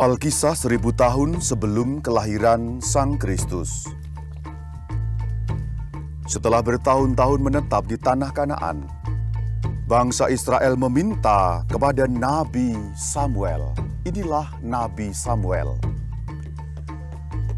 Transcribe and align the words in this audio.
Alkisah 0.00 0.56
seribu 0.56 0.96
tahun 0.96 1.44
sebelum 1.44 2.00
kelahiran 2.00 2.80
Sang 2.80 3.20
Kristus. 3.20 3.84
Setelah 6.24 6.64
bertahun-tahun 6.64 7.36
menetap 7.36 7.84
di 7.84 8.00
tanah 8.00 8.32
Kanaan, 8.32 8.88
bangsa 9.84 10.32
Israel 10.32 10.80
meminta 10.80 11.68
kepada 11.68 12.08
Nabi 12.08 12.72
Samuel. 12.96 13.76
Inilah 14.08 14.48
Nabi 14.64 15.12
Samuel. 15.12 15.76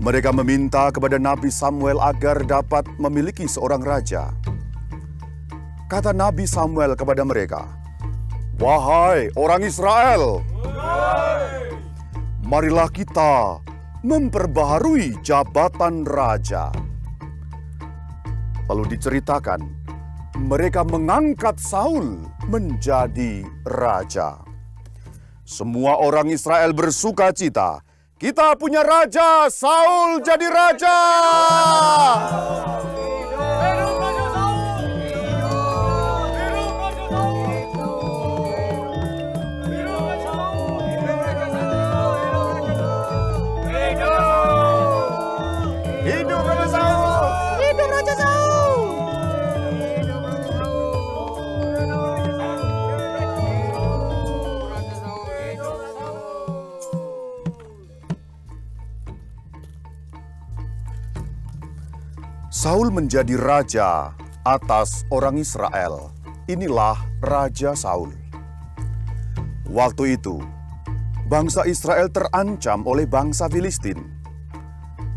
Mereka 0.03 0.34
meminta 0.34 0.91
kepada 0.91 1.23
Nabi 1.23 1.47
Samuel 1.47 2.03
agar 2.03 2.43
dapat 2.43 2.91
memiliki 2.99 3.47
seorang 3.47 3.87
raja. 3.87 4.34
Kata 5.87 6.11
Nabi 6.11 6.51
Samuel 6.51 6.99
kepada 6.99 7.23
mereka, 7.23 7.71
"Wahai 8.59 9.31
orang 9.39 9.62
Israel, 9.62 10.43
marilah 12.53 12.92
kita 12.92 13.64
memperbaharui 14.05 15.25
jabatan 15.25 16.05
raja." 16.05 16.69
Lalu 18.69 18.92
diceritakan, 18.92 19.64
mereka 20.36 20.84
mengangkat 20.84 21.56
Saul 21.56 22.28
menjadi 22.53 23.41
raja. 23.65 24.44
Semua 25.49 25.97
orang 26.00 26.28
Israel 26.28 26.77
bersuka 26.77 27.32
cita. 27.32 27.81
Kita 28.16 28.54
punya 28.54 28.87
raja, 28.87 29.50
Saul 29.50 30.22
jadi 30.22 30.47
raja. 30.47 30.98
Saul 62.62 62.95
menjadi 62.95 63.34
raja 63.34 64.15
atas 64.47 65.03
orang 65.11 65.34
Israel. 65.34 66.15
Inilah 66.47 66.95
Raja 67.19 67.75
Saul. 67.75 68.15
Waktu 69.67 70.15
itu, 70.15 70.39
bangsa 71.27 71.67
Israel 71.67 72.06
terancam 72.06 72.87
oleh 72.87 73.03
bangsa 73.03 73.51
Filistin. 73.51 73.99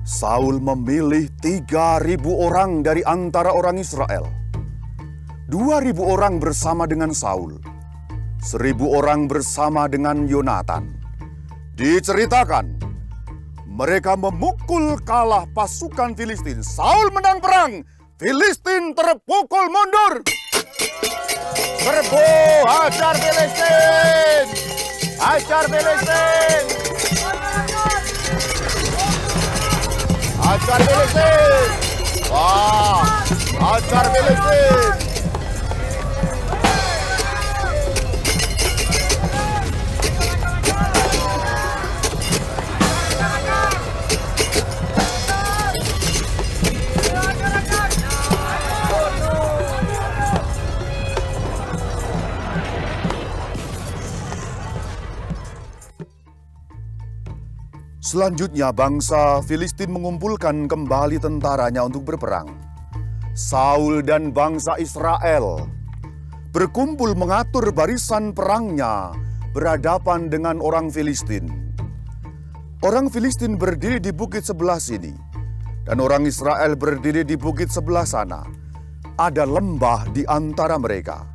Saul 0.02 0.58
memilih 0.58 1.30
3.000 1.38 2.18
orang 2.26 2.82
dari 2.82 3.06
antara 3.06 3.54
orang 3.54 3.78
Israel. 3.78 4.26
2.000 5.46 6.02
orang 6.02 6.42
bersama 6.42 6.90
dengan 6.90 7.14
Saul. 7.14 7.62
1.000 8.42 8.74
orang 8.90 9.30
bersama 9.30 9.86
dengan 9.86 10.26
Yonatan. 10.26 10.98
Diceritakan, 11.78 12.95
mereka 13.76 14.16
memukul 14.16 14.96
kalah 15.04 15.44
pasukan 15.52 16.16
Filistin. 16.16 16.64
Saul 16.64 17.12
menang 17.12 17.44
perang. 17.44 17.84
Filistin 18.16 18.96
terpukul 18.96 19.68
mundur. 19.68 20.24
Serbu, 21.84 22.28
hajar 22.64 23.16
Filistin. 23.20 24.46
Hajar 25.20 25.64
Filistin. 25.68 26.64
Hajar 30.40 30.80
Filistin. 30.80 31.68
Wah, 32.32 33.04
hajar 33.60 34.06
Filistin. 34.16 35.05
Selanjutnya 58.06 58.70
bangsa 58.70 59.42
Filistin 59.42 59.90
mengumpulkan 59.90 60.70
kembali 60.70 61.18
tentaranya 61.18 61.90
untuk 61.90 62.06
berperang. 62.06 62.54
Saul 63.34 64.06
dan 64.06 64.30
bangsa 64.30 64.78
Israel 64.78 65.66
berkumpul 66.54 67.18
mengatur 67.18 67.74
barisan 67.74 68.30
perangnya 68.30 69.10
berhadapan 69.58 70.30
dengan 70.30 70.62
orang 70.62 70.94
Filistin. 70.94 71.50
Orang 72.86 73.10
Filistin 73.10 73.58
berdiri 73.58 73.98
di 73.98 74.14
bukit 74.14 74.46
sebelah 74.46 74.78
sini 74.78 75.18
dan 75.90 75.98
orang 75.98 76.30
Israel 76.30 76.78
berdiri 76.78 77.26
di 77.26 77.34
bukit 77.34 77.74
sebelah 77.74 78.06
sana. 78.06 78.46
Ada 79.18 79.50
lembah 79.50 80.14
di 80.14 80.22
antara 80.30 80.78
mereka. 80.78 81.26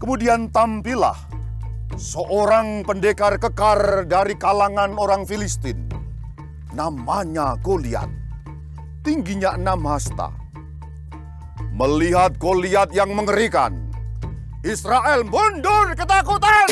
Kemudian 0.00 0.48
tampillah 0.48 1.35
seorang 1.94 2.82
pendekar 2.82 3.38
kekar 3.38 4.02
dari 4.10 4.34
kalangan 4.34 4.98
orang 4.98 5.22
Filistin. 5.22 5.86
Namanya 6.74 7.54
Goliat. 7.62 8.10
Tingginya 9.06 9.54
enam 9.54 9.86
hasta. 9.86 10.34
Melihat 11.70 12.34
Goliat 12.42 12.90
yang 12.90 13.14
mengerikan, 13.14 13.78
Israel 14.66 15.22
mundur 15.22 15.94
ketakutan. 15.94 16.66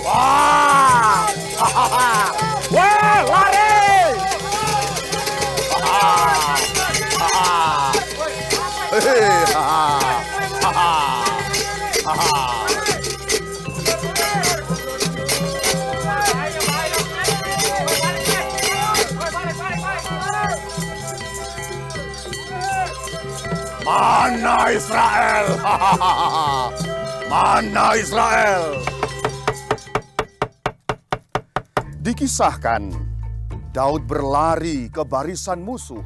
Wah! 0.00 1.28
Wah, 2.72 3.20
lari! 3.28 4.16
Hehehe, 8.88 9.44
Mana 23.88 24.68
Israel? 24.68 25.46
Mana 27.32 27.96
Israel? 27.96 28.84
Dikisahkan, 32.04 32.92
Daud 33.72 34.04
berlari 34.04 34.92
ke 34.92 35.00
barisan 35.08 35.64
musuh. 35.64 36.04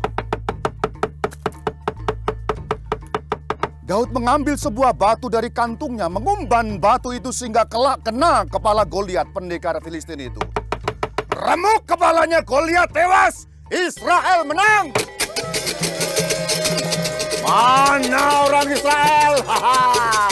Daud 3.82 4.14
mengambil 4.14 4.54
sebuah 4.54 4.94
batu 4.94 5.26
dari 5.26 5.50
kantungnya, 5.50 6.06
mengumban 6.06 6.78
batu 6.78 7.10
itu 7.10 7.34
sehingga 7.34 7.66
kelak 7.66 8.06
kena 8.06 8.46
kepala 8.46 8.86
Goliat 8.86 9.26
pendekar 9.34 9.82
Filistin 9.82 10.22
itu. 10.22 10.38
Remuk 11.34 11.82
kepalanya 11.90 12.46
Goliat 12.46 12.94
tewas. 12.94 13.50
Israel 13.74 14.46
menang. 14.46 15.11
Mana 17.42 18.46
orang 18.46 18.66
Israel? 18.70 19.34
Haha. 19.44 19.72
Terimalah 19.82 20.28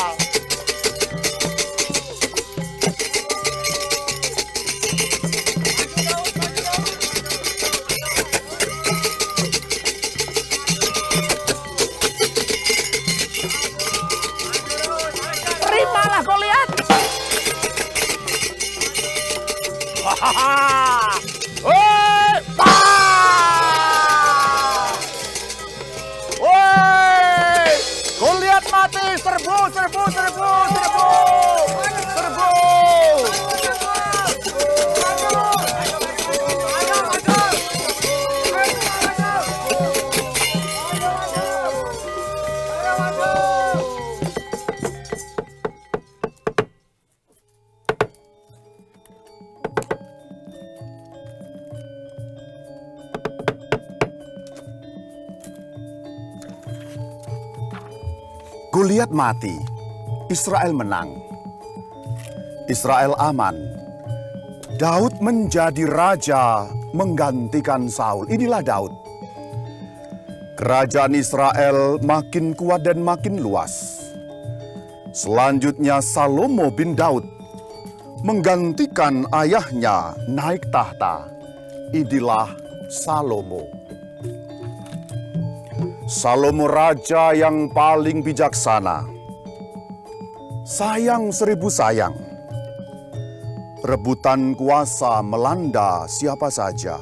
mati, 59.21 59.61
Israel 60.33 60.73
menang. 60.73 61.13
Israel 62.73 63.13
aman. 63.21 63.53
Daud 64.81 65.21
menjadi 65.21 65.85
raja 65.85 66.65
menggantikan 66.97 67.85
Saul. 67.85 68.25
Inilah 68.33 68.65
Daud. 68.65 68.97
Kerajaan 70.57 71.13
Israel 71.13 72.01
makin 72.01 72.57
kuat 72.57 72.89
dan 72.89 73.05
makin 73.05 73.45
luas. 73.45 74.01
Selanjutnya 75.13 76.01
Salomo 76.01 76.73
bin 76.73 76.97
Daud 76.97 77.29
menggantikan 78.25 79.29
ayahnya 79.37 80.17
naik 80.31 80.65
tahta. 80.73 81.29
Inilah 81.93 82.49
Salomo. 82.89 83.67
Salomo 86.07 86.71
raja 86.71 87.35
yang 87.35 87.67
paling 87.75 88.23
bijaksana. 88.23 89.10
Sayang 90.71 91.35
seribu 91.35 91.67
sayang. 91.67 92.15
Rebutan 93.83 94.55
kuasa 94.55 95.19
melanda 95.19 96.07
siapa 96.07 96.47
saja. 96.47 96.95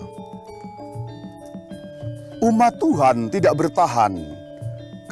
Umat 2.41 2.81
Tuhan 2.81 3.29
tidak 3.29 3.61
bertahan 3.61 4.25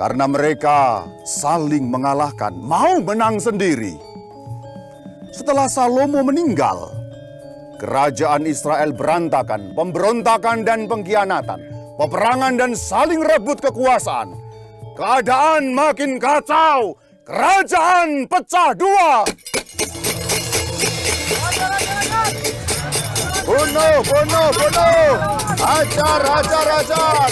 karena 0.01 0.25
mereka 0.25 1.05
saling 1.29 1.85
mengalahkan, 1.93 2.57
mau 2.57 2.97
menang 3.05 3.37
sendiri. 3.37 4.01
Setelah 5.37 5.69
Salomo 5.69 6.25
meninggal, 6.25 6.97
kerajaan 7.77 8.49
Israel 8.49 8.97
berantakan, 8.97 9.77
pemberontakan 9.77 10.65
dan 10.65 10.89
pengkhianatan, 10.89 11.61
peperangan 12.01 12.57
dan 12.57 12.73
saling 12.73 13.21
rebut 13.21 13.61
kekuasaan. 13.61 14.33
Keadaan 14.97 15.77
makin 15.77 16.17
kacau, 16.17 16.97
kerajaan 17.27 18.23
pecah 18.31 18.71
dua. 18.79 19.27
Bunuh, 23.43 23.99
bunuh, 24.07 24.49
bunuh. 24.55 25.11
Ajar, 25.59 26.23
ajar, 26.23 26.69
ajar. 26.83 27.31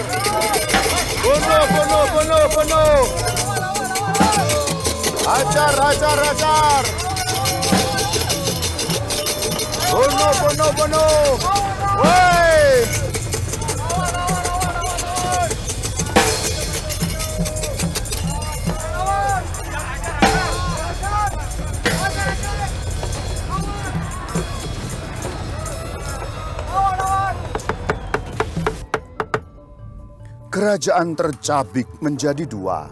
Bunuh, 1.23 1.65
bunuh, 1.71 2.05
bunuh, 2.11 2.45
bunuh. 2.51 3.03
Ajar, 5.25 5.75
ajar, 5.79 6.19
ajar. 6.35 6.83
Bunuh, 9.95 10.33
bunuh, 10.43 10.71
bunuh. 10.75 11.27
Woi. 12.03 13.14
Kerajaan 30.65 31.13
tercabik 31.13 32.01
menjadi 32.01 32.49
dua. 32.49 32.89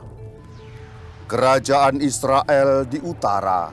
Kerajaan 1.24 2.04
Israel 2.04 2.84
di 2.84 3.00
utara 3.00 3.72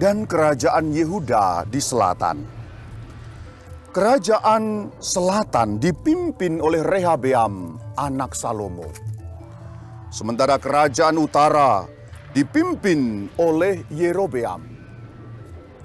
dan 0.00 0.24
kerajaan 0.24 0.88
Yehuda 0.88 1.68
di 1.68 1.76
selatan. 1.76 2.40
Kerajaan 3.92 4.88
selatan 4.96 5.76
dipimpin 5.76 6.64
oleh 6.64 6.80
Rehabeam, 6.80 7.76
anak 8.00 8.32
Salomo. 8.32 8.88
Sementara 10.08 10.56
kerajaan 10.56 11.20
utara 11.20 11.84
dipimpin 12.32 13.28
oleh 13.36 13.84
Yerobeam. 13.92 14.64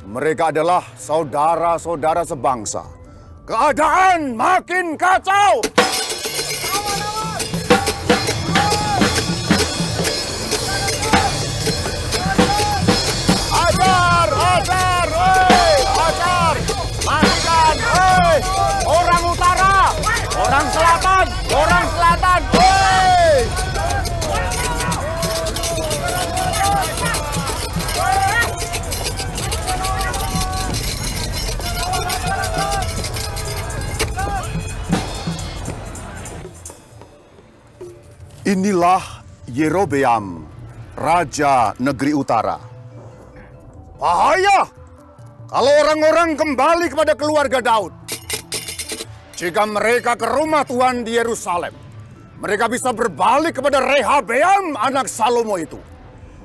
Mereka 0.07 0.55
adalah 0.55 0.87
saudara-saudara 0.95 2.23
sebangsa. 2.23 2.87
Keadaan 3.43 4.39
makin 4.39 4.95
kacau. 4.95 5.59
Inilah 38.61 39.25
Yerobeam, 39.49 40.45
Raja 40.93 41.73
Negeri 41.81 42.13
Utara. 42.13 42.61
Bahaya 43.97 44.69
kalau 45.49 45.71
orang-orang 45.81 46.37
kembali 46.37 46.85
kepada 46.93 47.17
keluarga 47.17 47.57
Daud. 47.57 47.89
Jika 49.33 49.65
mereka 49.65 50.13
ke 50.13 50.29
rumah 50.29 50.61
Tuhan 50.61 51.01
di 51.01 51.17
Yerusalem, 51.17 51.73
mereka 52.37 52.69
bisa 52.69 52.93
berbalik 52.93 53.57
kepada 53.57 53.81
Rehabeam 53.81 54.77
anak 54.77 55.09
Salomo 55.09 55.57
itu. 55.57 55.81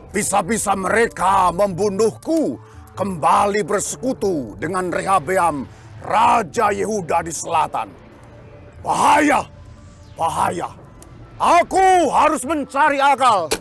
Bisa-bisa 0.09 0.73
mereka 0.73 1.53
membunuhku, 1.53 2.57
kembali 2.97 3.61
bersekutu 3.61 4.57
dengan 4.57 4.89
Rehabeam, 4.89 5.69
Raja 6.01 6.73
Yehuda 6.73 7.21
di 7.21 7.33
selatan. 7.37 7.93
Bahaya, 8.81 9.45
bahaya. 10.17 10.86
Aku 11.37 12.09
harus 12.09 12.40
mencari 12.49 12.97
akal. 12.97 13.52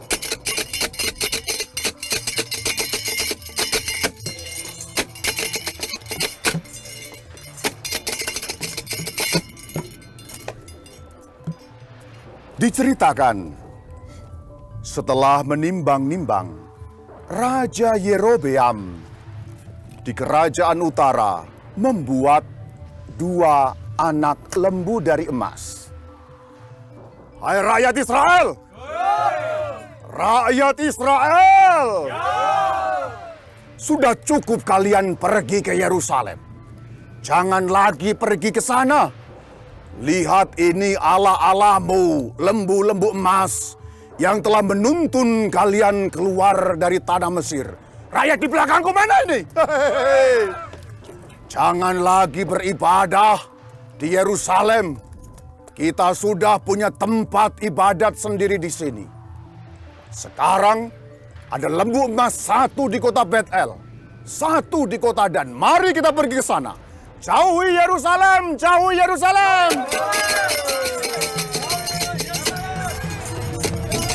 Diceritakan, 12.56 13.52
setelah 14.80 15.44
menimbang-nimbang, 15.44 16.56
Raja 17.28 18.00
Yerobeam 18.00 19.04
di 20.00 20.16
kerajaan 20.16 20.80
utara 20.80 21.44
membuat 21.76 22.48
dua 23.20 23.76
anak 24.00 24.56
lembu 24.56 25.04
dari 25.04 25.28
emas. 25.28 25.85
Hai 27.46 27.62
rakyat 27.62 27.94
Israel! 28.02 28.48
Rakyat 30.10 30.76
Israel! 30.82 31.88
Sudah 33.78 34.18
cukup 34.18 34.66
kalian 34.66 35.14
pergi 35.14 35.62
ke 35.62 35.78
Yerusalem. 35.78 36.42
Jangan 37.22 37.70
lagi 37.70 38.18
pergi 38.18 38.50
ke 38.50 38.58
sana. 38.58 39.14
Lihat 40.02 40.58
ini 40.58 40.98
Allah-Allahmu, 40.98 42.34
lembu-lembu 42.42 43.14
emas 43.14 43.78
yang 44.18 44.42
telah 44.42 44.66
menuntun 44.66 45.54
kalian 45.54 46.10
keluar 46.10 46.74
dari 46.82 46.98
tanah 46.98 47.30
Mesir. 47.30 47.70
Rakyat 48.10 48.42
di 48.42 48.48
belakangku 48.50 48.90
mana 48.90 49.16
ini? 49.30 49.40
Jangan 51.54 52.02
lagi 52.02 52.42
beribadah 52.42 53.38
di 54.02 54.18
Yerusalem. 54.18 54.98
Kita 55.76 56.16
sudah 56.16 56.56
punya 56.56 56.88
tempat 56.88 57.60
ibadat 57.60 58.16
sendiri 58.16 58.56
di 58.56 58.72
sini. 58.72 59.04
Sekarang 60.08 60.88
ada 61.52 61.68
lembu 61.68 62.08
emas 62.08 62.32
satu 62.32 62.88
di 62.88 62.96
kota 62.96 63.28
Betel, 63.28 63.76
satu 64.24 64.88
di 64.88 64.96
kota 64.96 65.28
Dan. 65.28 65.52
Mari 65.52 65.92
kita 65.92 66.16
pergi 66.16 66.40
ke 66.40 66.46
sana. 66.48 66.80
Jauhi 67.20 67.76
Yerusalem, 67.76 68.56
jauhi 68.56 68.96
Yerusalem. 69.04 69.72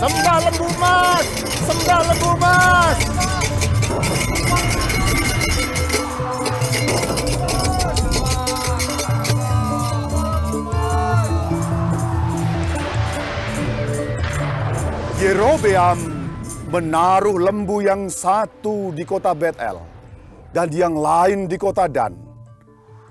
Sembah 0.01 0.39
lembu 0.49 0.65
emas, 0.81 1.25
sembah 1.69 2.01
lembu 2.09 2.31
emas. 2.41 3.40
Yerobeam 15.61 16.01
menaruh 16.73 17.37
lembu 17.37 17.85
yang 17.85 18.09
satu 18.09 18.97
di 18.97 19.05
kota 19.05 19.37
Betel 19.37 19.77
dan 20.57 20.73
yang 20.73 20.97
lain 20.97 21.53
di 21.53 21.61
kota 21.61 21.85
Dan. 21.85 22.17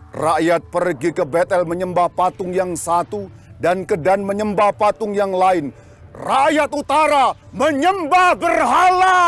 Rakyat 0.10 0.74
pergi 0.74 1.14
ke 1.14 1.30
Betel 1.30 1.62
menyembah 1.70 2.10
patung 2.10 2.50
yang 2.50 2.74
satu 2.74 3.30
dan 3.62 3.86
ke 3.86 3.94
Dan 4.02 4.26
menyembah 4.26 4.74
patung 4.74 5.14
yang 5.14 5.30
lain. 5.30 5.70
rakyat 6.10 6.74
utara 6.74 7.38
menyembah 7.54 8.34
berhala. 8.34 9.22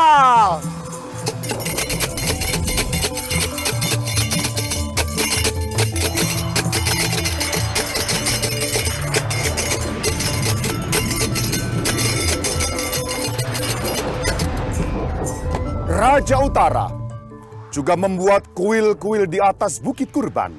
Raja 16.01 16.41
Utara 16.41 16.89
juga 17.70 17.93
membuat 17.93 18.50
kuil-kuil 18.58 19.29
di 19.29 19.38
atas 19.38 19.77
bukit 19.77 20.10
kurban. 20.10 20.50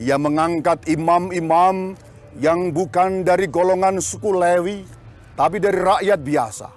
Ia 0.00 0.16
mengangkat 0.16 0.88
imam-imam 0.88 1.92
yang 2.40 2.72
bukan 2.72 3.20
dari 3.20 3.52
golongan 3.52 4.00
suku 4.00 4.32
Lewi, 4.32 4.80
tapi 5.36 5.60
dari 5.60 5.76
rakyat 5.76 6.20
biasa. 6.24 6.68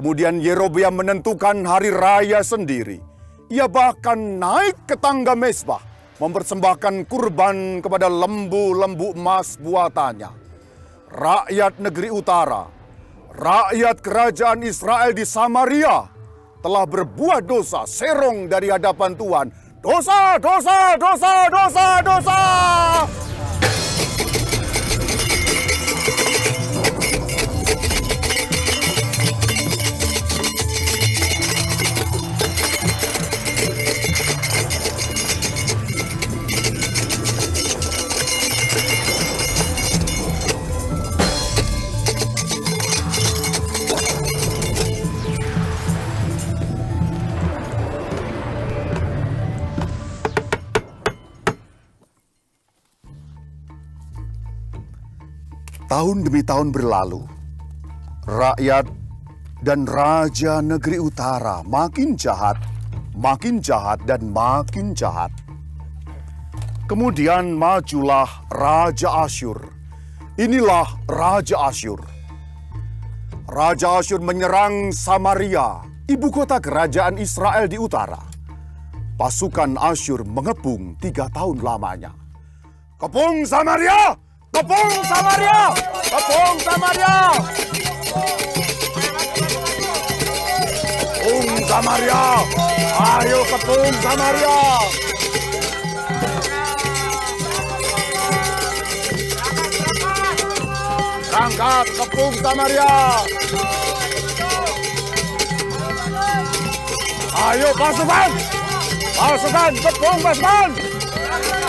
Kemudian 0.00 0.40
Yerobeam 0.40 0.96
menentukan 0.96 1.60
hari 1.68 1.92
raya 1.92 2.40
sendiri. 2.40 3.04
Ia 3.52 3.68
bahkan 3.68 4.40
naik 4.40 4.88
ke 4.88 4.96
tangga 4.96 5.36
mesbah, 5.36 5.84
mempersembahkan 6.24 7.04
kurban 7.04 7.84
kepada 7.84 8.08
lembu-lembu 8.08 9.12
emas 9.12 9.60
buatannya. 9.60 10.32
Rakyat 11.12 11.84
negeri 11.84 12.08
utara, 12.16 12.64
rakyat 13.36 14.00
kerajaan 14.00 14.64
Israel 14.64 15.12
di 15.12 15.28
Samaria 15.28 16.09
telah 16.60 16.84
berbuat 16.84 17.48
dosa 17.48 17.88
serong 17.88 18.46
dari 18.48 18.68
hadapan 18.68 19.16
Tuhan. 19.16 19.46
Dosa, 19.80 20.36
dosa, 20.36 20.94
dosa, 21.00 21.32
dosa, 21.48 21.86
dosa. 22.04 22.38
Tahun 56.00 56.24
demi 56.24 56.40
tahun 56.40 56.72
berlalu, 56.72 57.28
rakyat 58.24 58.88
dan 59.60 59.84
raja 59.84 60.64
negeri 60.64 60.96
utara 60.96 61.60
makin 61.60 62.16
jahat, 62.16 62.56
makin 63.12 63.60
jahat, 63.60 64.00
dan 64.08 64.32
makin 64.32 64.96
jahat. 64.96 65.28
Kemudian 66.88 67.52
majulah 67.52 68.24
Raja 68.48 69.28
Asyur. 69.28 69.60
Inilah 70.40 70.88
Raja 71.04 71.68
Asyur. 71.68 72.00
Raja 73.44 74.00
Asyur 74.00 74.24
menyerang 74.24 74.96
Samaria, 74.96 75.84
ibu 76.08 76.32
kota 76.32 76.64
kerajaan 76.64 77.20
Israel 77.20 77.68
di 77.68 77.76
utara. 77.76 78.24
Pasukan 79.20 79.76
Asyur 79.76 80.24
mengepung 80.24 80.96
tiga 80.96 81.28
tahun 81.28 81.60
lamanya. 81.60 82.16
Kepung 82.96 83.44
Samaria! 83.44 84.29
Kepung 84.50 84.94
Samaria! 85.06 85.70
Kepung 86.10 86.56
Samaria! 86.58 87.16
Kepung 90.90 91.48
Samaria! 91.70 92.24
Ayo 92.98 93.40
kepung 93.46 93.94
Samaria! 94.02 94.58
Berangkat 101.30 101.86
kepung 101.94 102.34
Samaria! 102.42 102.94
Ayo 107.38 107.68
pasukan! 107.78 108.30
Pasukan! 109.14 109.72
Kepung 109.78 110.18
pasukan! 110.18 110.70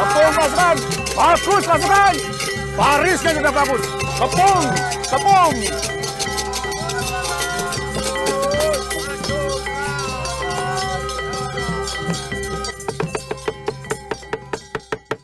Kepung 0.02 0.32
pasukan! 0.34 0.76
Bagus 1.14 1.64
pasukan! 1.70 2.41
Barisnya 2.82 3.38
sudah 3.38 3.54
bagus. 3.54 3.86
Tepung, 4.18 4.66
tepung. 5.06 5.56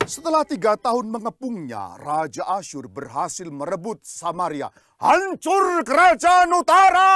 Setelah 0.06 0.46
tiga 0.46 0.78
tahun 0.78 1.10
mengepungnya, 1.10 1.98
Raja 1.98 2.46
Asyur 2.46 2.86
berhasil 2.86 3.50
merebut 3.50 4.06
Samaria. 4.06 4.70
Hancur 5.02 5.82
kerajaan 5.82 6.54
utara! 6.54 7.10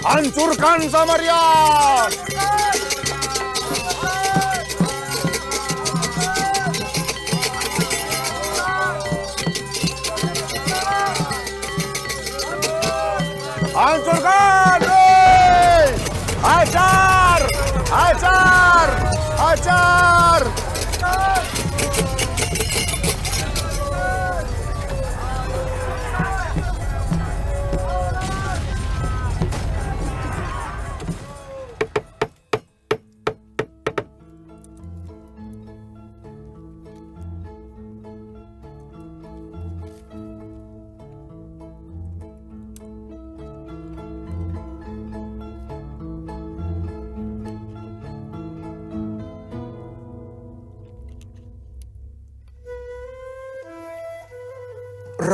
Hancurkan 0.00 0.80
Samaria! 0.88 1.42
Hancurkan! 2.08 2.67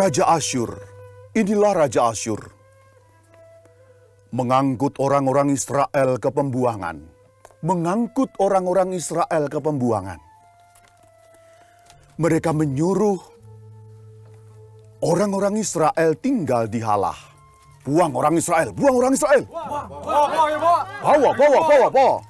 Raja 0.04 0.36
Asyur, 0.36 0.68
inilah 1.32 1.72
Raja 1.72 2.12
Asyur. 2.12 2.36
Mengangkut 4.36 5.00
orang-orang 5.00 5.48
Israel 5.48 6.20
ke 6.20 6.28
pembuangan. 6.28 7.00
Mengangkut 7.64 8.28
orang-orang 8.36 8.92
Israel 8.92 9.48
ke 9.48 9.56
pembuangan. 9.64 10.20
Mereka 12.20 12.52
menyuruh 12.52 13.16
orang-orang 15.00 15.56
Israel 15.56 16.12
tinggal 16.20 16.68
di 16.68 16.84
Halah. 16.84 17.16
Buang 17.88 18.12
orang 18.12 18.36
Israel, 18.36 18.76
buang 18.76 19.00
orang 19.00 19.16
Israel. 19.16 19.48
Bawa, 19.48 19.88
bawa, 21.32 21.60
bawa, 21.64 21.88
bawa. 21.88 22.20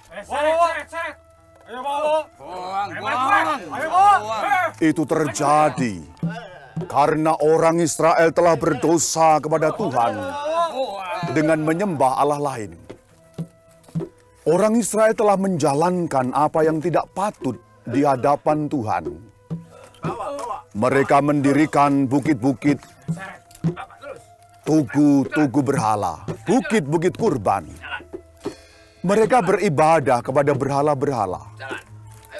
Itu 4.78 5.02
terjadi 5.02 6.13
karena 6.86 7.32
orang 7.40 7.80
Israel 7.80 8.30
telah 8.30 8.54
berdosa 8.54 9.40
kepada 9.40 9.72
Tuhan 9.74 10.12
dengan 11.32 11.58
menyembah 11.64 12.20
Allah 12.20 12.40
lain. 12.40 12.76
Orang 14.44 14.76
Israel 14.76 15.16
telah 15.16 15.40
menjalankan 15.40 16.36
apa 16.36 16.68
yang 16.68 16.76
tidak 16.76 17.08
patut 17.16 17.56
di 17.88 18.04
hadapan 18.04 18.68
Tuhan. 18.68 19.04
Mereka 20.76 21.24
mendirikan 21.24 22.04
bukit-bukit, 22.04 22.76
tugu-tugu 24.68 25.60
berhala, 25.64 26.28
bukit-bukit 26.44 27.16
kurban. 27.16 27.64
Mereka 29.00 29.40
beribadah 29.40 30.20
kepada 30.20 30.52
berhala-berhala. 30.52 31.40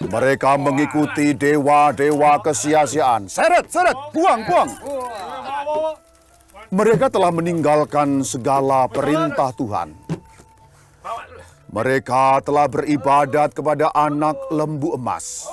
Mereka 0.02 0.58
mengikuti 0.58 1.30
dewa-dewa 1.38 2.42
kesia-siaan. 2.42 3.30
Seret, 3.30 3.70
seret, 3.70 3.94
buang, 4.10 4.42
buang. 4.42 4.70
Mereka 6.74 7.06
telah 7.06 7.30
meninggalkan 7.30 8.26
segala 8.26 8.90
perintah 8.90 9.54
Tuhan. 9.54 9.94
Mereka 11.70 12.42
telah 12.42 12.66
beribadat 12.66 13.54
kepada 13.54 13.90
anak 13.94 14.38
lembu 14.50 14.98
emas. 14.98 15.46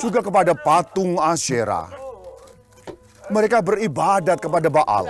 juga 0.00 0.24
kepada 0.24 0.56
patung 0.56 1.20
Asyera. 1.20 1.86
Mereka 3.30 3.62
beribadat 3.62 4.40
kepada 4.40 4.66
Baal. 4.72 5.06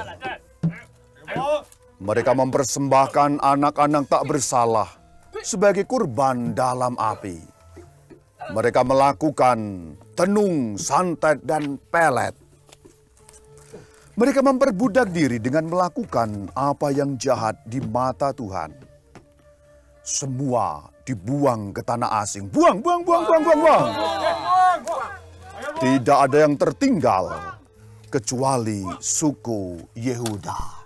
Mereka 2.03 2.35
mempersembahkan 2.35 3.39
anak-anak 3.41 4.11
tak 4.11 4.27
bersalah 4.27 4.91
sebagai 5.41 5.87
kurban 5.87 6.51
dalam 6.51 6.99
api. 6.99 7.52
Mereka 8.51 8.83
melakukan 8.83 9.59
tenung, 10.19 10.75
santet, 10.75 11.39
dan 11.47 11.79
pelet. 11.79 12.35
Mereka 14.19 14.43
memperbudak 14.43 15.15
diri 15.15 15.39
dengan 15.39 15.71
melakukan 15.71 16.51
apa 16.53 16.91
yang 16.91 17.15
jahat 17.15 17.57
di 17.63 17.79
mata 17.79 18.35
Tuhan. 18.35 18.75
Semua 20.03 20.91
dibuang 21.07 21.71
ke 21.71 21.81
tanah 21.87 22.21
asing. 22.27 22.51
Buang, 22.51 22.83
buang, 22.83 23.07
buang, 23.07 23.23
buang, 23.25 23.43
buang, 23.47 23.61
buang. 23.63 23.87
Tidak 25.79 26.19
ada 26.19 26.37
yang 26.43 26.59
tertinggal 26.59 27.57
kecuali 28.11 28.83
suku 28.99 29.81
Yehuda. 29.97 30.82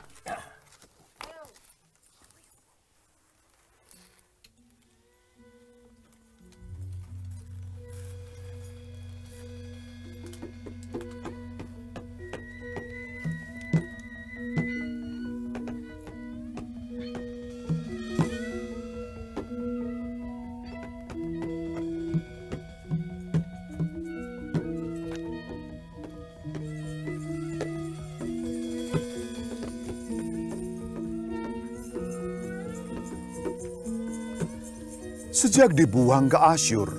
Sejak 35.56 35.72
dibuang 35.72 36.28
ke 36.28 36.36
Asyur, 36.36 36.90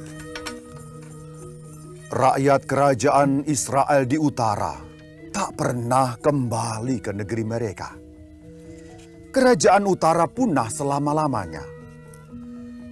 rakyat 2.10 2.66
kerajaan 2.66 3.46
Israel 3.46 4.10
di 4.10 4.18
utara 4.18 4.74
tak 5.30 5.54
pernah 5.54 6.18
kembali 6.18 6.98
ke 6.98 7.14
negeri 7.14 7.46
mereka. 7.46 7.94
Kerajaan 9.30 9.86
utara 9.86 10.26
punah 10.26 10.74
selama-lamanya. 10.74 11.62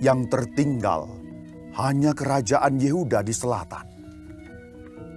Yang 0.06 0.38
tertinggal 0.38 1.10
hanya 1.82 2.14
kerajaan 2.14 2.78
Yehuda 2.78 3.26
di 3.26 3.34
selatan. 3.34 3.90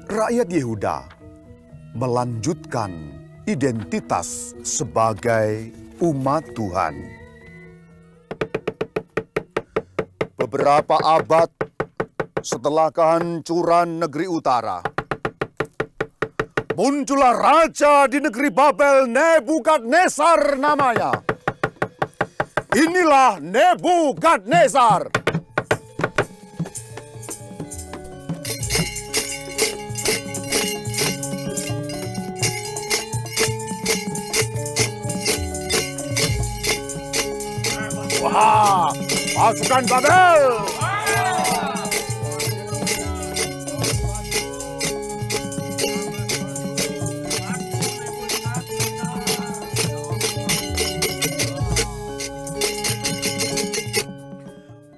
Rakyat 0.08 0.48
Yehuda 0.48 0.96
melanjutkan 1.92 3.20
identitas 3.44 4.56
sebagai 4.64 5.76
umat 6.00 6.48
Tuhan. 6.56 7.17
Beberapa 10.48 10.96
abad 11.04 11.52
setelah 12.40 12.88
kehancuran 12.88 14.00
negeri 14.00 14.24
utara. 14.24 14.80
Muncullah 16.72 17.36
raja 17.36 18.08
di 18.08 18.16
negeri 18.16 18.48
Babel 18.48 19.04
Nebukadnezar 19.12 20.56
namanya. 20.56 21.20
Inilah 22.72 23.44
Nebukadnezar. 23.44 25.12
Wah, 38.18 38.90
Pasukan 39.38 39.86
Babel! 39.86 40.42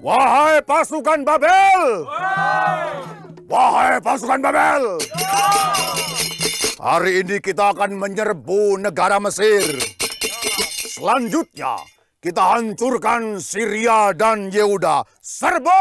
Wahai 0.01 0.57
pasukan 0.65 1.21
Babel! 1.21 2.09
Wahai 3.45 4.01
pasukan 4.01 4.41
Babel! 4.41 5.05
Hari 6.81 7.13
ini 7.29 7.37
kita 7.45 7.77
akan 7.77 7.93
menyerbu 7.93 8.81
negara 8.81 9.21
Mesir. 9.21 9.77
Selanjutnya, 10.97 12.00
kita 12.21 12.61
hancurkan 12.61 13.41
Syria 13.41 14.13
dan 14.13 14.53
Yehuda. 14.53 15.09
Serbu! 15.25 15.81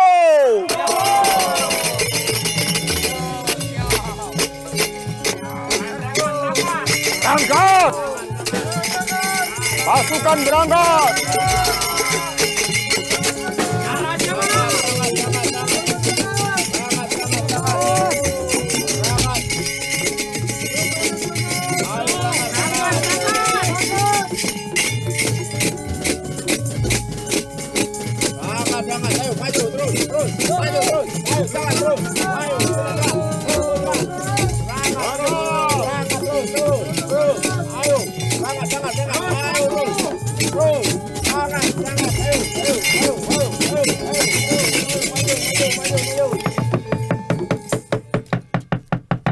Berangkat! 7.19 7.91
Pasukan 9.83 10.37
berangkat! 10.47 11.48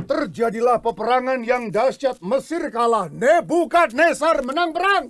Terjadilah 0.03 0.83
peperangan 0.83 1.39
yang 1.47 1.71
dahsyat 1.71 2.19
Mesir 2.19 2.67
kalah. 2.67 3.07
Nebukadnezar 3.07 4.43
menang 4.43 4.75
perang. 4.75 5.07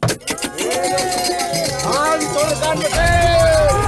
Hancurkan 1.89 2.75
Mesir! 2.85 3.86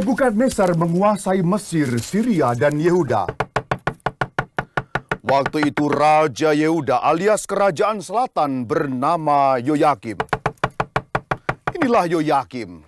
Nebukadnezar 0.00 0.80
menguasai 0.80 1.44
Mesir, 1.44 1.84
Syria, 2.00 2.56
dan 2.56 2.80
Yehuda. 2.80 3.28
Waktu 5.20 5.68
itu 5.68 5.92
Raja 5.92 6.56
Yehuda 6.56 7.04
alias 7.04 7.44
Kerajaan 7.44 8.00
Selatan 8.00 8.64
bernama 8.64 9.60
Yoyakim. 9.60 10.16
Inilah 11.76 12.08
Yoyakim. 12.08 12.80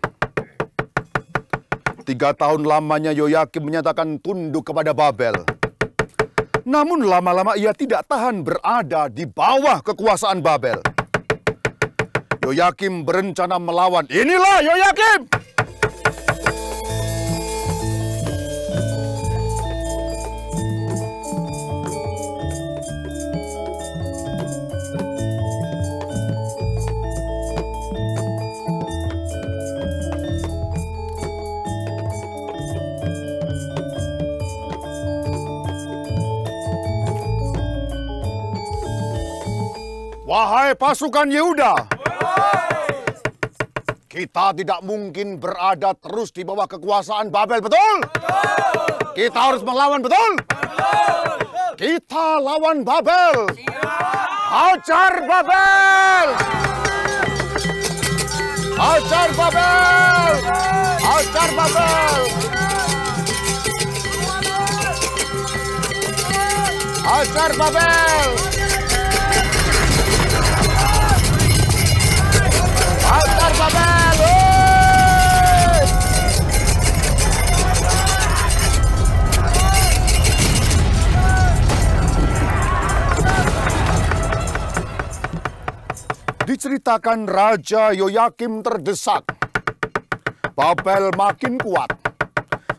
Tiga 2.08 2.32
tahun 2.32 2.64
lamanya 2.64 3.12
Yoyakim 3.12 3.60
menyatakan 3.68 4.16
tunduk 4.16 4.72
kepada 4.72 4.96
Babel. 4.96 5.36
Namun 6.64 7.04
lama-lama 7.04 7.60
ia 7.60 7.76
tidak 7.76 8.08
tahan 8.08 8.40
berada 8.40 9.12
di 9.12 9.28
bawah 9.28 9.84
kekuasaan 9.84 10.40
Babel. 10.40 10.80
Yoyakim 12.40 13.04
berencana 13.04 13.60
melawan. 13.60 14.08
Inilah 14.08 14.64
Yoyakim! 14.64 15.41
Wahai 40.32 40.72
pasukan 40.72 41.28
Yehuda, 41.28 41.76
kita 44.08 44.56
tidak 44.56 44.80
mungkin 44.80 45.36
berada 45.36 45.92
terus 45.92 46.32
di 46.32 46.40
bawah 46.40 46.64
kekuasaan 46.64 47.28
Babel, 47.28 47.60
betul? 47.60 48.00
Kita 49.12 49.52
harus 49.52 49.60
melawan, 49.60 50.00
betul? 50.00 50.40
Kita 51.76 52.40
lawan 52.40 52.80
Babel. 52.80 53.44
Hajar 54.48 55.20
Babel! 55.28 56.26
Hajar 58.72 59.28
Babel! 59.36 60.32
Hajar 60.96 61.50
Babel! 61.52 62.20
Hajar 67.04 67.50
Babel! 67.52 68.12
Hajar 68.32 68.51
Diceritakan 86.62 87.26
Raja 87.26 87.90
Yoyakim 87.90 88.62
terdesak. 88.62 89.26
Babel 90.54 91.10
makin 91.18 91.58
kuat. 91.58 91.90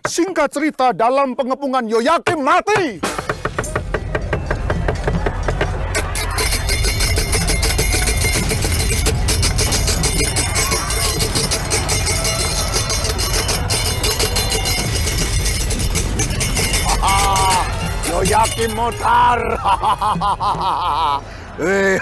Singkat 0.07 0.55
cerita 0.55 0.95
dalam 0.95 1.35
pengepungan 1.35 1.83
Yoyakim 1.83 2.47
mati. 2.47 3.03
Yoyakim 18.15 18.71
mutar. 18.79 19.43
Eh, 21.53 22.01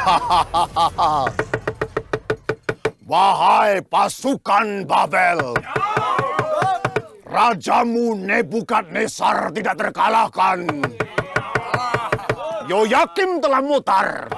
Wahai 3.11 3.83
pasukan 3.91 4.87
Babel, 4.87 5.51
Rajamu 7.27 8.15
Nebukadnezar 8.23 9.51
tidak 9.51 9.75
terkalahkan. 9.75 10.63
Yoyakim 12.71 13.43
telah 13.43 13.59
mutar. 13.59 14.31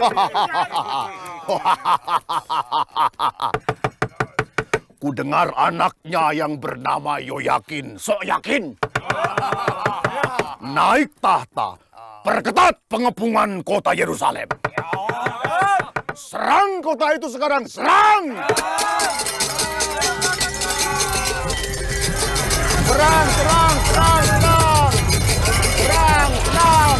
Ku 5.04 5.12
dengar 5.12 5.52
anaknya 5.52 6.32
yang 6.32 6.56
bernama 6.56 7.20
Yoyakin. 7.20 8.00
Sok 8.00 8.24
yakin. 8.24 8.72
Naik 10.64 11.12
tahta. 11.20 11.76
Perketat 12.24 12.80
pengepungan 12.88 13.60
kota 13.60 13.92
Yerusalem. 13.92 14.48
Serang 16.14 16.78
kota 16.78 17.18
itu 17.18 17.26
sekarang. 17.26 17.66
Serang! 17.66 18.38
Serang, 22.86 23.26
serang, 23.34 23.74
serang, 23.82 24.22
serang. 24.22 24.92
Serang, 25.74 26.30
serang. 26.38 26.98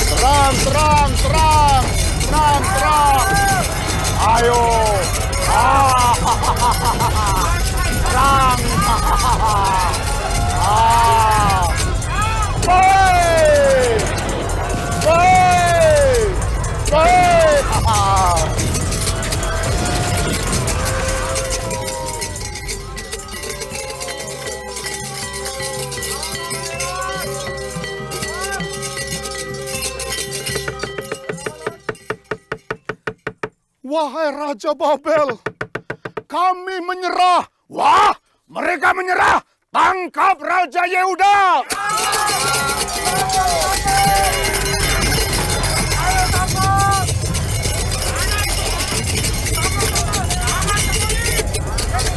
Serang, 0.00 0.54
serang, 0.56 1.10
serang. 1.20 1.84
Serang, 2.24 2.62
serang. 2.72 3.20
Ayo. 4.16 4.64
Ah, 5.52 6.16
serang. 8.00 8.55
Wahai 33.86 34.34
Raja 34.34 34.74
Babel, 34.74 35.38
kami 36.26 36.82
menyerah. 36.82 37.46
Wah, 37.70 38.18
mereka 38.50 38.90
menyerah. 38.90 39.38
Tangkap 39.70 40.42
Raja 40.42 40.82
Yehuda. 40.90 41.62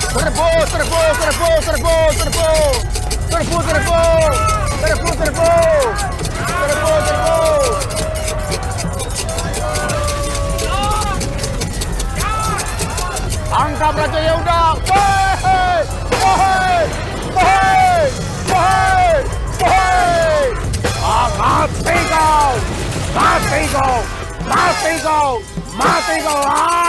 Serbu, 0.09 0.47
serbu, 0.73 1.01
serbu, 1.21 1.49
serbu, 1.69 1.95
serbu. 2.17 2.49
Serbu, 3.29 3.57
serbu. 3.61 4.01
Serbu, 4.81 5.09
serbu. 5.21 5.49
Serbu, 6.33 6.93
serbu. 7.05 7.29
Tangkap 7.29 7.98
Raja 13.79 14.19
Yehuda. 14.19 14.59
Wahai! 14.91 15.81
Wahai! 16.11 16.83
Wahai! 17.31 18.11
Wahai! 18.51 19.23
Wahai! 19.61 20.43
Ah, 20.99 21.27
mati 21.39 21.97
kau! 22.11 22.51
Mati 23.15 23.61
kau! 23.71 23.95
Mati 24.43 24.93
kau! 24.99 25.31
Mati 25.79 26.15
kau! 26.27 26.41
Ah! 26.43 26.79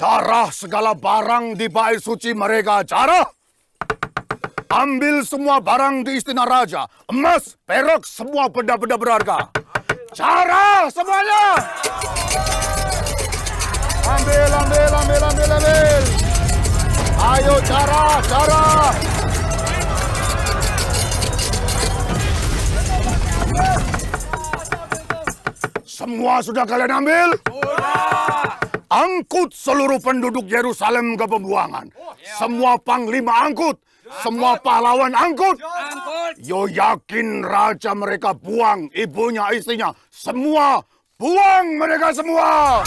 Jarah 0.00 0.48
segala 0.48 0.96
barang 0.96 1.60
di 1.60 1.68
bait 1.68 2.00
suci 2.00 2.32
mereka, 2.32 2.80
jarah! 2.88 3.28
Ambil 4.72 5.20
semua 5.28 5.60
barang 5.60 6.08
di 6.08 6.16
istana 6.16 6.48
raja, 6.48 6.88
emas, 7.12 7.60
perak, 7.68 8.08
semua 8.08 8.48
benda-benda 8.48 8.96
berharga. 8.96 9.52
Jarah 10.16 10.88
semuanya! 10.88 11.52
Ambil, 14.08 14.48
ambil, 14.48 14.88
ambil, 15.04 15.20
ambil, 15.20 15.48
ambil! 15.60 16.02
Ayo 17.20 17.54
jarah, 17.68 18.16
jarah! 18.24 18.92
Semua 25.84 26.40
sudah 26.40 26.64
kalian 26.64 27.04
ambil? 27.04 27.36
Angkut 28.90 29.54
seluruh 29.54 30.02
penduduk 30.02 30.50
Yerusalem 30.50 31.14
ke 31.14 31.22
pembuangan. 31.22 31.86
Semua 32.42 32.74
panglima 32.74 33.46
angkut. 33.46 33.78
Semua 34.18 34.58
pahlawan 34.58 35.14
angkut. 35.14 35.62
Yo 36.42 36.66
yakin 36.66 37.46
raja 37.46 37.94
mereka 37.94 38.34
buang 38.34 38.90
ibunya, 38.90 39.46
istrinya. 39.54 39.94
Semua 40.10 40.82
buang 41.14 41.78
mereka 41.78 42.10
semua. 42.10 42.82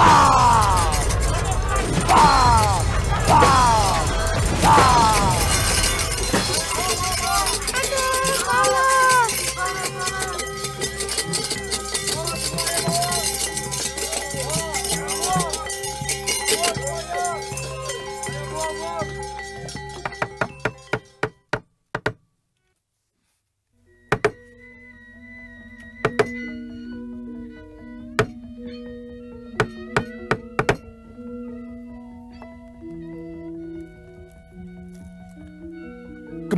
Wow! 0.00 0.39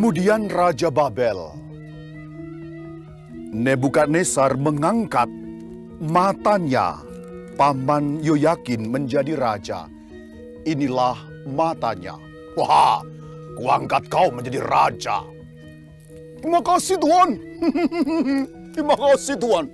Kemudian 0.03 0.51
Raja 0.51 0.91
Babel, 0.91 1.55
Nebukadnezar 3.55 4.59
mengangkat 4.59 5.31
matanya 6.03 6.99
paman 7.55 8.19
Yoyakin 8.19 8.91
menjadi 8.91 9.39
raja. 9.39 9.87
Inilah 10.67 11.15
matanya. 11.47 12.19
Wah, 12.59 13.07
kuangkat 13.55 14.11
kau 14.11 14.27
menjadi 14.35 14.59
raja. 14.67 15.23
Terima 16.43 16.59
kasih 16.67 16.99
Tuhan. 16.99 17.31
Terima 18.75 18.99
kasih 18.99 19.39
Tuhan. 19.39 19.71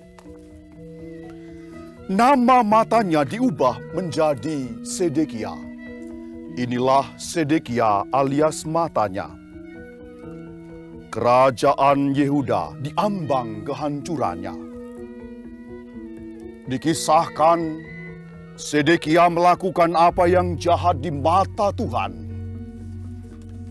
Nama 2.13 2.61
matanya 2.61 3.25
diubah 3.25 3.81
menjadi 3.97 4.77
Sedekia. 4.85 5.57
Inilah 6.61 7.17
Sedekia 7.17 8.05
alias 8.13 8.69
matanya 8.69 9.48
kerajaan 11.19 12.15
Yehuda 12.15 12.79
diambang 12.79 13.67
kehancurannya. 13.67 14.55
Dikisahkan 16.71 17.59
Sedekia 18.55 19.27
melakukan 19.27 19.99
apa 19.99 20.31
yang 20.31 20.55
jahat 20.59 21.03
di 21.03 21.11
mata 21.11 21.75
Tuhan, 21.75 22.27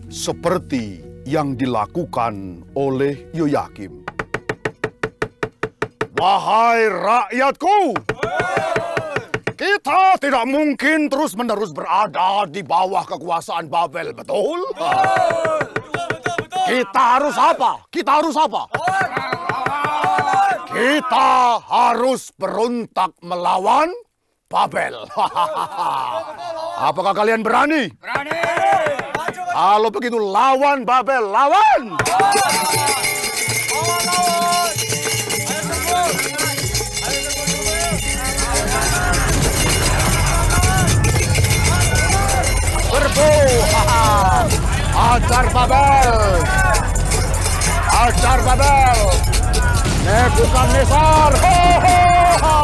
seperti 0.08 1.00
yang 1.24 1.56
dilakukan 1.56 2.64
oleh 2.76 3.28
Yoyakim. 3.32 4.04
Wahai 6.16 6.88
rakyatku, 6.88 7.96
kita 9.56 10.20
tidak 10.20 10.44
mungkin 10.48 11.08
terus-menerus 11.12 11.72
berada 11.72 12.44
di 12.48 12.60
bawah 12.60 13.04
kekuasaan 13.08 13.68
Babel, 13.68 14.16
betul? 14.16 14.68
Kita 16.78 17.18
harus 17.18 17.34
apa? 17.34 17.82
Kita 17.90 18.22
harus 18.22 18.38
apa? 18.38 18.70
Kita 20.70 21.58
harus 21.58 22.30
berontak 22.38 23.18
melawan 23.18 23.90
Babel. 24.46 24.94
Apakah 26.88 27.18
kalian 27.18 27.42
berani? 27.42 27.90
Berani. 27.98 28.30
Kalau 29.50 29.90
begitu 29.90 30.22
lawan 30.22 30.86
Babel, 30.86 31.34
lawan! 31.34 31.98
Serbu! 42.86 43.30
Ajar 44.94 45.46
Babel! 45.50 46.67
Ajar 47.98 48.38
Babel! 48.46 49.10
Nebukadnezar! 50.06 51.32
Ho, 51.34 51.56
ho, 51.82 51.98
ho! 52.38 52.56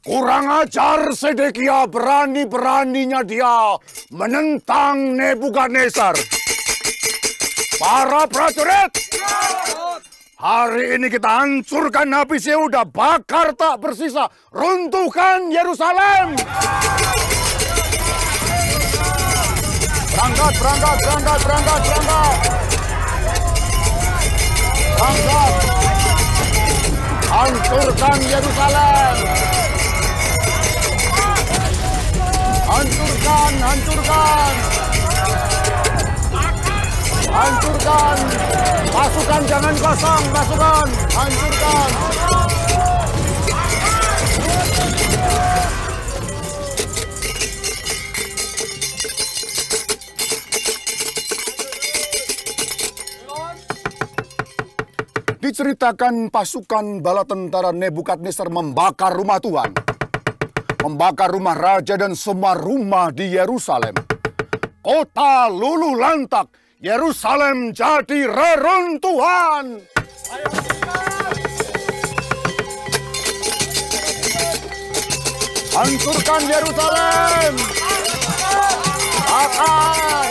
Kurang 0.00 0.64
ajar 0.64 1.12
Sedekia 1.12 1.84
berani-beraninya 1.84 3.20
dia 3.20 3.76
menentang 4.08 5.12
Nebukadnezar. 5.12 6.16
Para 7.76 8.24
prajurit, 8.24 9.01
hari 10.42 10.98
ini 10.98 11.06
kita 11.06 11.30
hancurkan 11.30 12.10
habis 12.10 12.42
Yehuda, 12.42 12.82
bakar 12.90 13.54
tak 13.54 13.78
bersisa, 13.78 14.26
runtuhkan 14.50 15.54
Yerusalem. 15.54 16.34
Berangkat, 20.12 20.52
berangkat, 20.58 20.96
berangkat, 20.98 21.38
berangkat, 21.46 21.80
berangkat. 21.86 22.36
Berangkat. 24.98 25.52
Hancurkan 27.32 28.18
Yerusalem. 28.26 29.14
Hancurkan, 32.66 33.52
hancurkan. 33.62 34.71
Hancurkan. 37.32 38.16
Pasukan 38.92 39.42
jangan 39.48 39.74
kosong, 39.80 40.22
pasukan. 40.36 40.86
Hancurkan. 41.16 41.90
Diceritakan 55.42 56.30
pasukan 56.30 57.02
bala 57.02 57.26
tentara 57.26 57.74
Nebukadnezar 57.74 58.46
membakar 58.46 59.10
rumah 59.10 59.42
Tuhan. 59.42 59.74
Membakar 60.86 61.34
rumah 61.34 61.58
raja 61.58 61.98
dan 61.98 62.14
semua 62.14 62.54
rumah 62.54 63.10
di 63.10 63.34
Yerusalem. 63.34 63.96
Kota 64.78 65.50
lulu 65.50 65.98
lantak, 65.98 66.61
Yerusalem 66.82 67.70
jadi 67.70 68.26
reruntuhan. 68.26 69.86
Hancurkan 75.78 76.42
Yerusalem. 76.42 77.54
Bakar. 79.30 80.26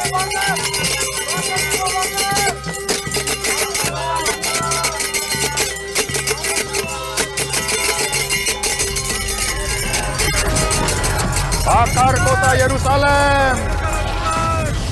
Bakar 11.63 12.13
kota 12.27 12.51
Yerusalem. 12.59 13.80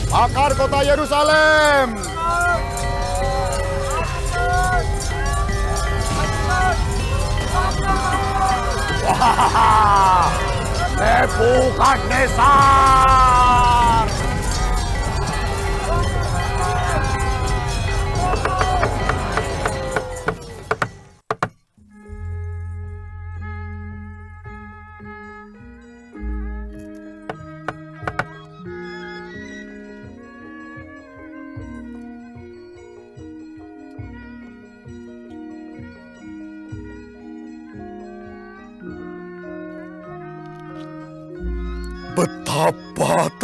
Bakar 0.10 0.58
kota 0.58 0.82
Yerusalem. 0.82 1.94
Wah, 9.06 10.34
Nebukadnezar. 10.98 13.69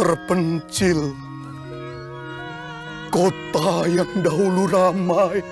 Terpencil 0.06 1.18
kota 3.10 3.90
yang 3.90 4.06
dahulu 4.22 4.70
ramai. 4.70 5.42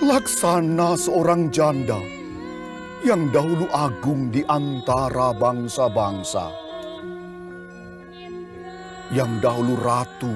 Laksana 0.00 0.96
seorang 0.96 1.52
janda 1.52 2.00
yang 3.04 3.28
dahulu 3.28 3.68
agung 3.68 4.32
di 4.32 4.40
antara 4.48 5.36
bangsa-bangsa. 5.36 6.48
Yang 9.12 9.32
dahulu 9.44 9.76
ratu 9.76 10.32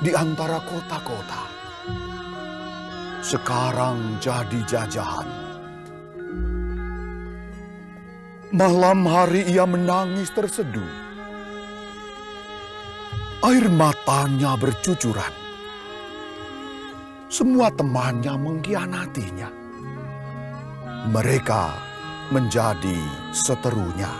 di 0.00 0.16
antara 0.16 0.64
kota-kota. 0.64 1.44
Sekarang 3.20 4.16
jadi 4.16 4.64
jajahan. 4.64 5.28
Malam 8.48 9.04
hari 9.04 9.44
ia 9.44 9.68
menangis 9.68 10.32
terseduh. 10.32 11.07
Air 13.38 13.70
matanya 13.70 14.58
bercucuran. 14.58 15.30
Semua 17.30 17.70
temannya 17.70 18.34
mengkhianatinya. 18.34 19.46
Mereka 21.14 21.64
menjadi 22.34 22.98
seterunya. 23.30 24.10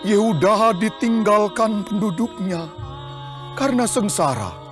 Yehuda 0.00 0.80
ditinggalkan 0.80 1.84
penduduknya 1.84 2.64
karena 3.52 3.84
sengsara. 3.84 4.64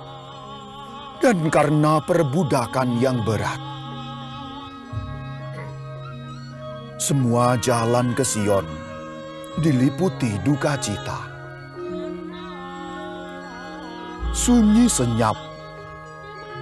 dan 1.21 1.53
karena 1.53 2.01
perbudakan 2.01 2.97
yang 2.97 3.21
berat. 3.21 3.61
Semua 6.97 7.61
jalan 7.61 8.17
ke 8.17 8.25
Sion 8.25 8.80
diliputi 9.59 10.39
duka 10.45 10.79
cita. 10.79 11.19
Sunyi 14.31 14.87
senyap 14.87 15.35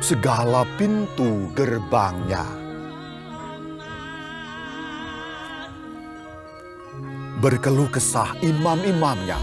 segala 0.02 0.65
pintu 0.80 1.54
gerbangnya. 1.54 2.41
Berkeluh 7.39 7.88
kesah 7.88 8.36
imam-imamnya, 8.41 9.38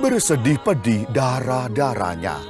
bersedih 0.00 0.58
pedih 0.64 1.06
darah-darahnya. 1.12 2.42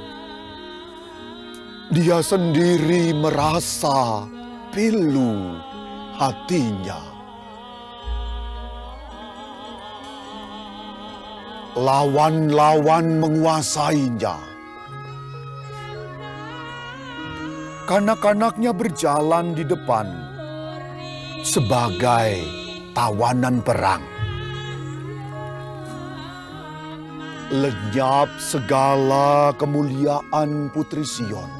Dia 1.93 2.23
sendiri 2.23 3.13
merasa 3.13 4.25
pilu 4.73 5.59
hatinya. 6.17 7.16
Lawan-lawan 11.77 13.21
menguasainya. 13.21 14.33
Kanak-kanaknya 17.85 18.73
berjalan 18.73 19.53
di 19.53 19.61
depan 19.61 20.09
sebagai 21.45 22.41
tawanan 22.97 23.61
perang. 23.61 24.01
Lenyap 27.53 28.33
segala 28.41 29.53
kemuliaan 29.53 30.73
Putri 30.73 31.05
Sion. 31.05 31.51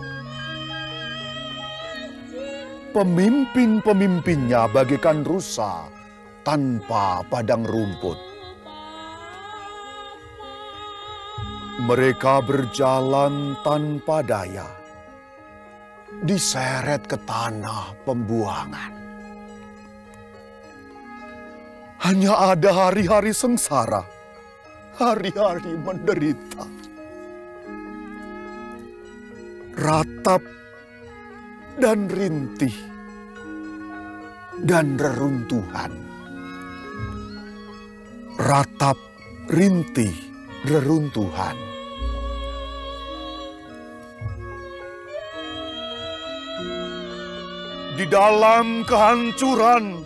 Pemimpin-pemimpinnya 2.89 4.65
bagikan 4.73 5.21
rusa 5.21 5.85
tanpa 6.41 7.21
padang 7.29 7.61
rumput. 7.69 8.26
Mereka 11.87 12.43
berjalan 12.43 13.55
tanpa 13.63 14.19
daya, 14.19 14.67
diseret 16.19 17.07
ke 17.07 17.15
tanah 17.23 17.95
pembuangan. 18.03 18.91
Hanya 22.03 22.51
ada 22.51 22.91
hari-hari 22.91 23.31
sengsara, 23.31 24.03
hari-hari 24.99 25.79
menderita. 25.79 26.67
Ratap 29.79 30.43
dan 31.79 32.11
rintih 32.11 32.75
dan 34.59 34.99
reruntuhan. 34.99 35.95
Ratap, 38.35 38.99
rintih, 39.47 40.11
reruntuhan. 40.67 41.76
Di 47.97 48.05
dalam 48.05 48.85
kehancuran, 48.85 50.05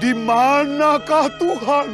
di 0.00 0.16
manakah 0.16 1.28
Tuhan? 1.36 1.92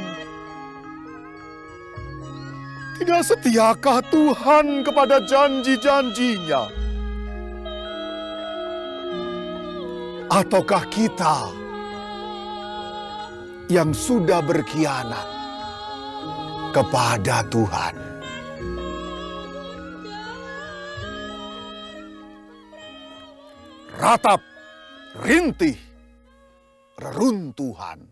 Tidak 3.02 3.22
setiakah 3.26 3.98
Tuhan 4.14 4.86
kepada 4.86 5.26
janji-janjinya? 5.26 6.70
Ataukah 10.30 10.86
kita 10.86 11.50
yang 13.66 13.90
sudah 13.90 14.38
berkhianat 14.38 15.26
kepada 16.70 17.42
Tuhan? 17.50 18.11
Ratap, 24.02 24.42
rintih, 25.22 25.78
reruntuhan. 26.98 28.11